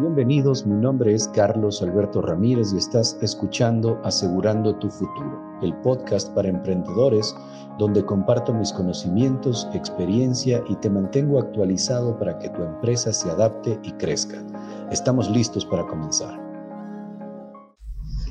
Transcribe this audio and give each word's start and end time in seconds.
Bienvenidos, 0.00 0.64
mi 0.64 0.80
nombre 0.80 1.14
es 1.14 1.28
Carlos 1.34 1.82
Alberto 1.82 2.22
Ramírez 2.22 2.72
y 2.72 2.78
estás 2.78 3.18
escuchando 3.20 4.00
Asegurando 4.04 4.74
tu 4.76 4.88
Futuro, 4.88 5.38
el 5.62 5.74
podcast 5.82 6.30
para 6.34 6.48
emprendedores 6.48 7.34
donde 7.78 8.02
comparto 8.02 8.54
mis 8.54 8.72
conocimientos, 8.72 9.68
experiencia 9.74 10.64
y 10.70 10.76
te 10.76 10.88
mantengo 10.88 11.38
actualizado 11.38 12.18
para 12.18 12.38
que 12.38 12.48
tu 12.48 12.62
empresa 12.62 13.12
se 13.12 13.28
adapte 13.28 13.78
y 13.82 13.92
crezca. 13.92 14.42
Estamos 14.90 15.28
listos 15.28 15.66
para 15.66 15.86
comenzar. 15.86 16.40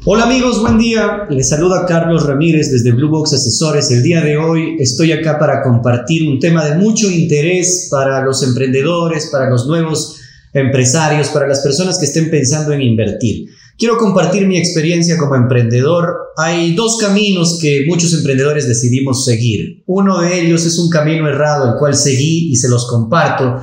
Hola 0.05 0.23
amigos, 0.23 0.59
buen 0.61 0.79
día. 0.79 1.27
Les 1.29 1.49
saluda 1.49 1.85
Carlos 1.85 2.25
Ramírez 2.25 2.71
desde 2.71 2.91
Blue 2.91 3.09
Box 3.09 3.33
Asesores. 3.33 3.91
El 3.91 4.01
día 4.01 4.21
de 4.21 4.35
hoy 4.35 4.77
estoy 4.79 5.11
acá 5.11 5.37
para 5.37 5.61
compartir 5.61 6.27
un 6.27 6.39
tema 6.39 6.65
de 6.65 6.75
mucho 6.75 7.07
interés 7.11 7.87
para 7.91 8.25
los 8.25 8.41
emprendedores, 8.41 9.29
para 9.31 9.47
los 9.47 9.67
nuevos 9.67 10.20
empresarios, 10.53 11.29
para 11.29 11.47
las 11.47 11.61
personas 11.61 11.97
que 11.97 12.05
estén 12.05 12.29
pensando 12.29 12.73
en 12.73 12.81
invertir. 12.81 13.45
Quiero 13.77 13.97
compartir 13.97 14.47
mi 14.47 14.57
experiencia 14.57 15.17
como 15.17 15.35
emprendedor. 15.35 16.15
Hay 16.37 16.75
dos 16.75 16.97
caminos 16.99 17.57
que 17.59 17.85
muchos 17.87 18.13
emprendedores 18.13 18.67
decidimos 18.67 19.25
seguir. 19.25 19.83
Uno 19.87 20.21
de 20.21 20.41
ellos 20.41 20.65
es 20.65 20.77
un 20.77 20.89
camino 20.89 21.27
errado, 21.27 21.71
el 21.71 21.79
cual 21.79 21.95
seguí 21.95 22.51
y 22.51 22.55
se 22.57 22.69
los 22.69 22.87
comparto. 22.87 23.59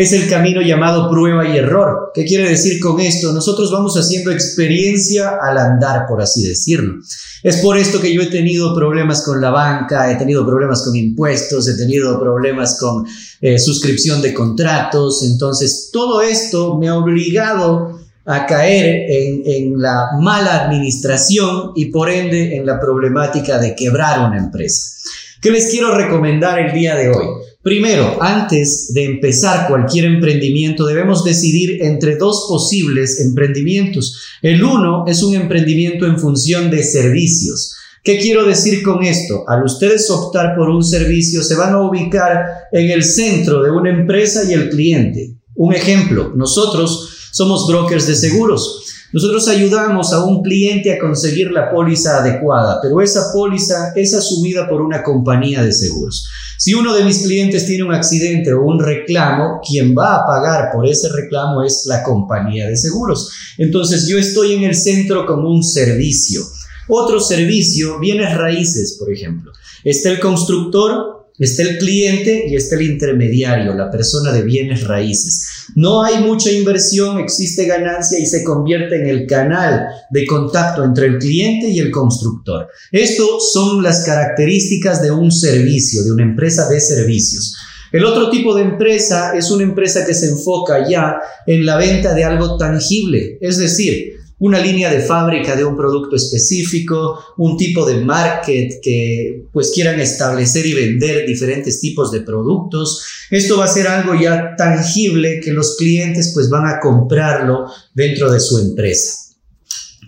Es 0.00 0.14
el 0.14 0.30
camino 0.30 0.62
llamado 0.62 1.10
prueba 1.10 1.46
y 1.46 1.58
error. 1.58 2.10
¿Qué 2.14 2.24
quiere 2.24 2.48
decir 2.48 2.80
con 2.80 2.98
esto? 3.00 3.34
Nosotros 3.34 3.70
vamos 3.70 3.98
haciendo 3.98 4.30
experiencia 4.30 5.32
al 5.42 5.58
andar, 5.58 6.06
por 6.08 6.22
así 6.22 6.42
decirlo. 6.42 6.94
Es 7.42 7.58
por 7.58 7.76
esto 7.76 8.00
que 8.00 8.14
yo 8.14 8.22
he 8.22 8.28
tenido 8.28 8.74
problemas 8.74 9.22
con 9.22 9.42
la 9.42 9.50
banca, 9.50 10.10
he 10.10 10.16
tenido 10.16 10.46
problemas 10.46 10.82
con 10.86 10.96
impuestos, 10.96 11.68
he 11.68 11.76
tenido 11.76 12.18
problemas 12.18 12.78
con 12.80 13.04
eh, 13.42 13.58
suscripción 13.58 14.22
de 14.22 14.32
contratos. 14.32 15.22
Entonces, 15.22 15.90
todo 15.92 16.22
esto 16.22 16.78
me 16.78 16.88
ha 16.88 16.96
obligado 16.96 18.00
a 18.24 18.46
caer 18.46 19.04
en, 19.06 19.42
en 19.44 19.82
la 19.82 20.12
mala 20.18 20.64
administración 20.64 21.72
y 21.76 21.90
por 21.90 22.08
ende 22.08 22.56
en 22.56 22.64
la 22.64 22.80
problemática 22.80 23.58
de 23.58 23.74
quebrar 23.74 24.26
una 24.26 24.38
empresa. 24.38 24.96
¿Qué 25.42 25.50
les 25.50 25.70
quiero 25.70 25.94
recomendar 25.94 26.58
el 26.58 26.72
día 26.72 26.96
de 26.96 27.10
hoy? 27.10 27.49
Primero, 27.62 28.16
antes 28.22 28.90
de 28.94 29.04
empezar 29.04 29.68
cualquier 29.68 30.06
emprendimiento, 30.06 30.86
debemos 30.86 31.24
decidir 31.24 31.82
entre 31.82 32.16
dos 32.16 32.46
posibles 32.48 33.20
emprendimientos. 33.20 34.18
El 34.40 34.64
uno 34.64 35.04
es 35.06 35.22
un 35.22 35.34
emprendimiento 35.34 36.06
en 36.06 36.18
función 36.18 36.70
de 36.70 36.82
servicios. 36.82 37.74
¿Qué 38.02 38.18
quiero 38.18 38.46
decir 38.46 38.82
con 38.82 39.04
esto? 39.04 39.44
Al 39.46 39.62
ustedes 39.62 40.08
optar 40.10 40.56
por 40.56 40.70
un 40.70 40.82
servicio, 40.82 41.42
se 41.42 41.54
van 41.54 41.74
a 41.74 41.82
ubicar 41.82 42.46
en 42.72 42.90
el 42.90 43.04
centro 43.04 43.62
de 43.62 43.70
una 43.70 43.90
empresa 43.90 44.42
y 44.48 44.54
el 44.54 44.70
cliente. 44.70 45.34
Un 45.54 45.74
ejemplo, 45.74 46.32
nosotros 46.34 47.10
somos 47.30 47.66
brokers 47.68 48.06
de 48.06 48.16
seguros. 48.16 48.79
Nosotros 49.12 49.48
ayudamos 49.48 50.12
a 50.12 50.24
un 50.24 50.42
cliente 50.42 50.92
a 50.92 50.98
conseguir 50.98 51.50
la 51.50 51.70
póliza 51.70 52.18
adecuada, 52.18 52.78
pero 52.80 53.00
esa 53.00 53.32
póliza 53.32 53.92
es 53.96 54.14
asumida 54.14 54.68
por 54.68 54.80
una 54.80 55.02
compañía 55.02 55.62
de 55.62 55.72
seguros. 55.72 56.28
Si 56.58 56.74
uno 56.74 56.94
de 56.94 57.04
mis 57.04 57.22
clientes 57.22 57.66
tiene 57.66 57.84
un 57.84 57.94
accidente 57.94 58.52
o 58.52 58.62
un 58.62 58.78
reclamo, 58.78 59.60
quien 59.66 59.96
va 59.96 60.16
a 60.16 60.26
pagar 60.26 60.70
por 60.72 60.86
ese 60.86 61.08
reclamo 61.08 61.62
es 61.64 61.84
la 61.86 62.02
compañía 62.02 62.68
de 62.68 62.76
seguros. 62.76 63.30
Entonces 63.58 64.06
yo 64.06 64.18
estoy 64.18 64.54
en 64.54 64.64
el 64.64 64.76
centro 64.76 65.26
como 65.26 65.50
un 65.50 65.64
servicio. 65.64 66.42
Otro 66.88 67.18
servicio, 67.18 67.98
bienes 67.98 68.36
raíces, 68.36 68.96
por 68.98 69.12
ejemplo. 69.12 69.52
Está 69.84 70.10
el 70.10 70.20
constructor 70.20 71.19
Está 71.38 71.62
el 71.62 71.78
cliente 71.78 72.44
y 72.48 72.54
está 72.54 72.76
el 72.76 72.82
intermediario, 72.82 73.74
la 73.74 73.90
persona 73.90 74.32
de 74.32 74.42
bienes 74.42 74.86
raíces. 74.86 75.46
No 75.74 76.02
hay 76.02 76.22
mucha 76.22 76.50
inversión, 76.50 77.18
existe 77.18 77.66
ganancia 77.66 78.18
y 78.18 78.26
se 78.26 78.44
convierte 78.44 78.96
en 78.96 79.06
el 79.06 79.26
canal 79.26 79.86
de 80.10 80.26
contacto 80.26 80.84
entre 80.84 81.06
el 81.06 81.18
cliente 81.18 81.68
y 81.68 81.78
el 81.78 81.90
constructor. 81.90 82.68
Estos 82.92 83.52
son 83.52 83.82
las 83.82 84.04
características 84.04 85.02
de 85.02 85.10
un 85.10 85.32
servicio, 85.32 86.04
de 86.04 86.12
una 86.12 86.24
empresa 86.24 86.68
de 86.68 86.80
servicios. 86.80 87.56
El 87.92 88.04
otro 88.04 88.30
tipo 88.30 88.54
de 88.54 88.62
empresa 88.62 89.32
es 89.36 89.50
una 89.50 89.64
empresa 89.64 90.06
que 90.06 90.14
se 90.14 90.28
enfoca 90.28 90.88
ya 90.88 91.16
en 91.46 91.66
la 91.66 91.76
venta 91.76 92.14
de 92.14 92.24
algo 92.24 92.56
tangible, 92.56 93.38
es 93.40 93.58
decir, 93.58 94.19
una 94.40 94.58
línea 94.58 94.90
de 94.90 95.00
fábrica 95.00 95.54
de 95.54 95.64
un 95.64 95.76
producto 95.76 96.16
específico, 96.16 97.18
un 97.36 97.56
tipo 97.56 97.86
de 97.86 98.00
market 98.00 98.80
que 98.82 99.44
pues 99.52 99.70
quieran 99.72 100.00
establecer 100.00 100.66
y 100.66 100.74
vender 100.74 101.26
diferentes 101.26 101.80
tipos 101.80 102.10
de 102.10 102.22
productos. 102.22 103.04
Esto 103.30 103.58
va 103.58 103.66
a 103.66 103.68
ser 103.68 103.86
algo 103.86 104.14
ya 104.20 104.56
tangible 104.56 105.40
que 105.40 105.52
los 105.52 105.76
clientes 105.76 106.32
pues 106.34 106.48
van 106.48 106.66
a 106.66 106.80
comprarlo 106.80 107.66
dentro 107.94 108.32
de 108.32 108.40
su 108.40 108.58
empresa. 108.58 109.14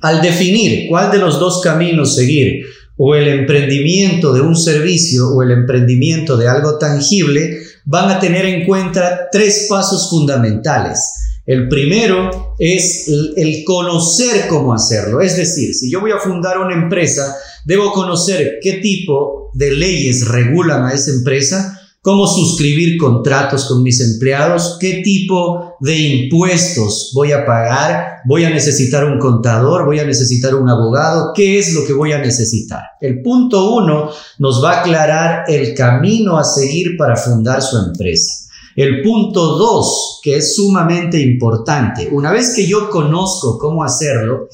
Al 0.01 0.21
definir 0.21 0.89
cuál 0.89 1.13
de 1.13 1.19
los 1.19 1.39
dos 1.39 1.61
caminos 1.63 2.17
seguir, 2.17 2.65
o 2.97 3.15
el 3.15 3.29
emprendimiento 3.29 4.33
de 4.33 4.41
un 4.41 4.57
servicio 4.57 5.29
o 5.31 5.43
el 5.43 5.51
emprendimiento 5.51 6.37
de 6.37 6.49
algo 6.49 6.79
tangible, 6.79 7.59
van 7.85 8.11
a 8.11 8.21
tener 8.21 8.45
en 8.47 8.65
cuenta 8.65 9.29
tres 9.31 9.67
pasos 9.69 10.09
fundamentales. 10.11 11.01
El 11.45 11.69
primero 11.69 12.55
es 12.59 13.09
el 13.37 13.65
conocer 13.65 14.47
cómo 14.49 14.73
hacerlo. 14.73 15.21
Es 15.21 15.37
decir, 15.37 15.75
si 15.75 15.91
yo 15.91 16.01
voy 16.01 16.13
a 16.13 16.19
fundar 16.19 16.59
una 16.59 16.75
empresa, 16.75 17.35
debo 17.65 17.93
conocer 17.93 18.59
qué 18.63 18.75
tipo 18.75 19.51
de 19.55 19.73
leyes 19.73 20.29
regulan 20.29 20.85
a 20.85 20.93
esa 20.93 21.11
empresa, 21.11 21.81
cómo 22.01 22.27
suscribir 22.27 22.97
contratos 22.97 23.67
con 23.67 23.83
mis 23.83 24.01
empleados, 24.01 24.77
qué 24.81 25.03
tipo 25.05 25.77
de 25.81 25.97
impuestos 25.99 27.11
voy 27.15 27.33
a 27.33 27.45
pagar, 27.45 28.21
voy 28.25 28.45
a 28.45 28.51
necesitar 28.51 29.05
un 29.05 29.19
contador, 29.19 29.85
voy 29.85 29.99
a 29.99 30.05
necesitar 30.05 30.55
un 30.55 30.69
abogado, 30.69 31.33
qué 31.35 31.59
es 31.59 31.73
lo 31.75 31.85
que 31.85 31.93
voy 31.93 32.13
a 32.13 32.19
necesitar. 32.19 32.83
El 33.01 33.21
punto 33.21 33.75
uno 33.75 34.11
nos 34.39 34.63
va 34.63 34.75
a 34.75 34.81
aclarar 34.81 35.45
el 35.49 35.75
camino 35.75 36.39
a 36.39 36.45
seguir 36.45 36.97
para 36.97 37.17
fundar 37.17 37.63
su 37.63 37.79
empresa. 37.79 38.49
El 38.77 39.03
punto 39.03 39.57
dos, 39.57 40.21
que 40.23 40.37
es 40.37 40.55
sumamente 40.55 41.21
importante, 41.21 42.09
una 42.11 42.33
vez 42.33 42.55
que 42.55 42.67
yo 42.67 42.89
conozco 42.91 43.59
cómo 43.59 43.85
hacerlo, 43.85 44.49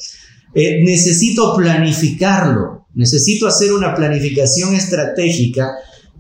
eh, 0.55 0.83
necesito 0.85 1.55
planificarlo, 1.57 2.87
necesito 2.95 3.47
hacer 3.47 3.73
una 3.73 3.95
planificación 3.95 4.75
estratégica 4.75 5.71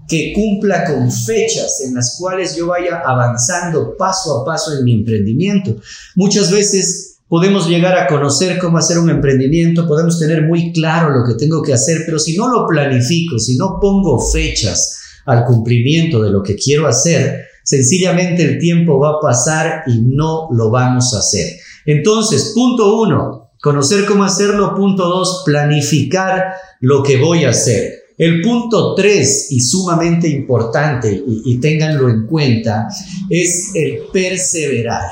que 0.09 0.33
cumpla 0.35 0.85
con 0.85 1.11
fechas 1.13 1.83
en 1.87 1.95
las 1.95 2.17
cuales 2.19 2.57
yo 2.57 2.69
vaya 2.69 3.03
avanzando 3.05 3.97
paso 3.97 4.41
a 4.41 4.45
paso 4.45 4.77
en 4.77 4.85
mi 4.85 4.95
emprendimiento. 4.95 5.77
Muchas 6.17 6.51
veces 6.51 7.19
podemos 7.29 7.69
llegar 7.69 7.97
a 7.99 8.07
conocer 8.07 8.59
cómo 8.59 8.79
hacer 8.79 8.99
un 8.99 9.11
emprendimiento, 9.11 9.87
podemos 9.87 10.19
tener 10.19 10.43
muy 10.43 10.73
claro 10.73 11.11
lo 11.11 11.27
que 11.27 11.35
tengo 11.35 11.63
que 11.63 11.75
hacer, 11.75 12.03
pero 12.07 12.19
si 12.19 12.37
no 12.37 12.49
lo 12.49 12.67
planifico, 12.67 13.39
si 13.39 13.57
no 13.59 13.79
pongo 13.81 14.19
fechas 14.19 14.99
al 15.27 15.45
cumplimiento 15.45 16.23
de 16.23 16.31
lo 16.31 16.43
que 16.43 16.57
quiero 16.57 16.87
hacer, 16.87 17.45
Sencillamente 17.69 18.43
el 18.45 18.59
tiempo 18.59 18.99
va 18.99 19.11
a 19.11 19.21
pasar 19.21 19.83
y 19.87 20.01
no 20.01 20.49
lo 20.53 20.71
vamos 20.71 21.13
a 21.13 21.19
hacer. 21.19 21.59
Entonces, 21.85 22.53
punto 22.55 23.03
uno, 23.03 23.51
conocer 23.61 24.07
cómo 24.07 24.25
hacerlo. 24.25 24.75
Punto 24.75 25.07
dos, 25.07 25.43
planificar 25.45 26.45
lo 26.81 27.03
que 27.03 27.19
voy 27.19 27.45
a 27.45 27.51
hacer. 27.51 27.93
El 28.17 28.41
punto 28.41 28.95
tres, 28.95 29.49
y 29.51 29.61
sumamente 29.61 30.29
importante, 30.29 31.13
y, 31.13 31.43
y 31.45 31.61
ténganlo 31.61 32.09
en 32.09 32.27
cuenta, 32.27 32.89
es 33.29 33.73
el 33.75 33.99
perseverar. 34.15 35.11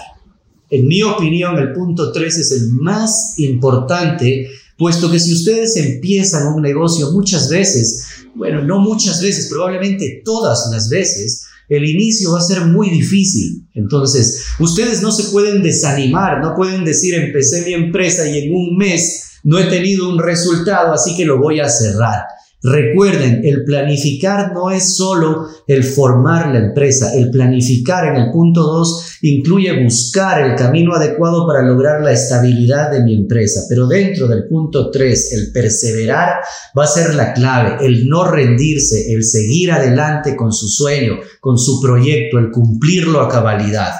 En 0.70 0.88
mi 0.88 1.02
opinión, 1.02 1.58
el 1.58 1.74
punto 1.74 2.10
tres 2.10 2.38
es 2.38 2.52
el 2.52 2.72
más 2.72 3.34
importante, 3.36 4.48
puesto 4.76 5.10
que 5.10 5.18
si 5.18 5.32
ustedes 5.32 5.76
empiezan 5.76 6.54
un 6.54 6.62
negocio 6.62 7.10
muchas 7.12 7.48
veces, 7.48 8.06
bueno, 8.34 8.62
no 8.62 8.80
muchas 8.80 9.20
veces, 9.22 9.48
probablemente 9.48 10.22
todas 10.24 10.68
las 10.70 10.88
veces, 10.88 11.44
el 11.68 11.88
inicio 11.88 12.32
va 12.32 12.38
a 12.38 12.42
ser 12.42 12.60
muy 12.66 12.90
difícil. 12.90 13.66
Entonces, 13.74 14.44
ustedes 14.60 15.02
no 15.02 15.10
se 15.10 15.24
pueden 15.30 15.62
desanimar, 15.62 16.40
no 16.40 16.54
pueden 16.54 16.84
decir, 16.84 17.14
empecé 17.14 17.64
mi 17.64 17.72
empresa 17.72 18.28
y 18.28 18.38
en 18.38 18.54
un 18.54 18.76
mes 18.76 19.22
no 19.42 19.58
he 19.58 19.64
tenido 19.64 20.08
un 20.08 20.18
resultado, 20.18 20.92
así 20.92 21.16
que 21.16 21.24
lo 21.24 21.38
voy 21.40 21.60
a 21.60 21.68
cerrar. 21.68 22.22
Recuerden, 22.68 23.42
el 23.44 23.62
planificar 23.62 24.52
no 24.52 24.70
es 24.70 24.96
solo 24.96 25.46
el 25.68 25.84
formar 25.84 26.48
la 26.52 26.58
empresa, 26.58 27.14
el 27.14 27.30
planificar 27.30 28.08
en 28.08 28.16
el 28.20 28.32
punto 28.32 28.62
2 28.62 29.18
incluye 29.22 29.84
buscar 29.84 30.42
el 30.42 30.56
camino 30.56 30.92
adecuado 30.92 31.46
para 31.46 31.62
lograr 31.62 32.02
la 32.02 32.10
estabilidad 32.10 32.90
de 32.90 33.04
mi 33.04 33.14
empresa, 33.14 33.66
pero 33.68 33.86
dentro 33.86 34.26
del 34.26 34.48
punto 34.48 34.90
3, 34.90 35.32
el 35.34 35.52
perseverar 35.52 36.40
va 36.76 36.82
a 36.82 36.88
ser 36.88 37.14
la 37.14 37.34
clave, 37.34 37.86
el 37.86 38.08
no 38.08 38.28
rendirse, 38.28 39.12
el 39.12 39.22
seguir 39.22 39.70
adelante 39.70 40.34
con 40.34 40.52
su 40.52 40.66
sueño, 40.66 41.20
con 41.38 41.58
su 41.58 41.80
proyecto, 41.80 42.36
el 42.40 42.50
cumplirlo 42.50 43.20
a 43.20 43.28
cabalidad. 43.28 43.92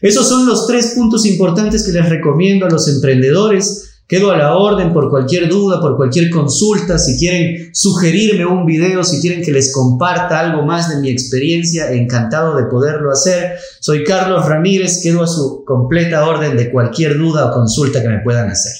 Esos 0.00 0.28
son 0.28 0.44
los 0.44 0.66
tres 0.66 0.94
puntos 0.96 1.24
importantes 1.24 1.84
que 1.84 1.92
les 1.92 2.08
recomiendo 2.08 2.66
a 2.66 2.70
los 2.70 2.88
emprendedores 2.88 3.87
Quedo 4.08 4.30
a 4.30 4.38
la 4.38 4.56
orden 4.56 4.94
por 4.94 5.10
cualquier 5.10 5.50
duda, 5.50 5.82
por 5.82 5.98
cualquier 5.98 6.30
consulta, 6.30 6.96
si 6.96 7.18
quieren 7.18 7.68
sugerirme 7.74 8.46
un 8.46 8.64
video, 8.64 9.04
si 9.04 9.20
quieren 9.20 9.42
que 9.42 9.52
les 9.52 9.70
comparta 9.74 10.40
algo 10.40 10.64
más 10.64 10.88
de 10.88 11.02
mi 11.02 11.10
experiencia, 11.10 11.92
encantado 11.92 12.56
de 12.56 12.64
poderlo 12.64 13.10
hacer. 13.10 13.58
Soy 13.80 14.04
Carlos 14.04 14.48
Ramírez, 14.48 15.02
quedo 15.02 15.24
a 15.24 15.26
su 15.26 15.62
completa 15.66 16.26
orden 16.26 16.56
de 16.56 16.72
cualquier 16.72 17.18
duda 17.18 17.50
o 17.50 17.52
consulta 17.52 18.00
que 18.00 18.08
me 18.08 18.20
puedan 18.20 18.48
hacer. 18.48 18.72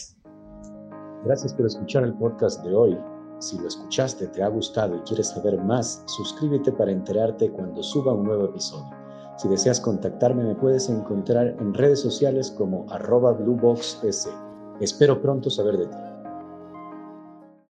Gracias 1.26 1.52
por 1.52 1.66
escuchar 1.66 2.04
el 2.04 2.14
podcast 2.14 2.64
de 2.64 2.74
hoy. 2.74 2.96
Si 3.38 3.58
lo 3.58 3.68
escuchaste, 3.68 4.28
te 4.28 4.42
ha 4.42 4.48
gustado 4.48 4.96
y 4.96 5.00
quieres 5.00 5.28
saber 5.28 5.58
más, 5.58 6.04
suscríbete 6.06 6.72
para 6.72 6.90
enterarte 6.90 7.50
cuando 7.50 7.82
suba 7.82 8.14
un 8.14 8.24
nuevo 8.24 8.46
episodio. 8.46 8.88
Si 9.36 9.46
deseas 9.46 9.78
contactarme, 9.78 10.42
me 10.42 10.54
puedes 10.54 10.88
encontrar 10.88 11.54
en 11.60 11.74
redes 11.74 12.00
sociales 12.00 12.50
como 12.56 12.86
arroba 12.90 13.32
blueboxs. 13.34 14.00
Espero 14.80 15.20
pronto 15.20 15.50
saber 15.50 15.76
de 15.76 15.86
ti. 15.86 16.07